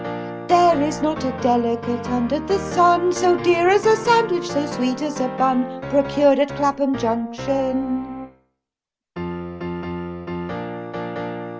5. 0.03 0.47
There 0.47 0.81
is 0.81 1.01
not 1.03 1.23
a 1.23 1.31
delicate 1.41 2.09
* 2.09 2.09
under 2.17 2.39
the 2.39 2.57
sun 2.57 3.11
So 3.13 3.37
dear 3.37 3.69
as 3.69 3.85
a 3.85 3.95
sandwich, 3.95 4.49
so 4.49 4.65
sweet 4.65 4.99
as 5.03 5.19
a 5.19 5.27
bun, 5.37 5.79
Procured 5.91 6.39
at 6.39 6.49
Clappum 6.57 6.97
Junction. 6.97 8.29